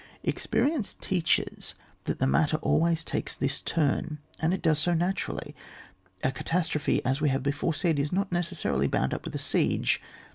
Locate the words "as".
7.05-7.21